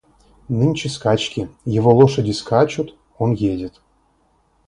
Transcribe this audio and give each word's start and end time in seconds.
Нынче 0.59 0.85
скачки, 0.89 1.41
его 1.77 1.93
лошади 1.99 2.31
скачут, 2.39 2.95
он 3.19 3.33
едет. 3.33 3.73